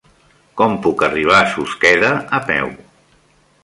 [0.61, 2.77] Com puc arribar a Susqueda a peu?